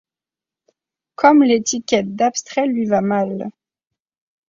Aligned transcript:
Comme 1.13 1.43
l'étiquette 1.43 2.15
d'abstrait 2.15 2.65
lui 2.65 2.85
va 2.87 3.01
mal. 3.01 3.51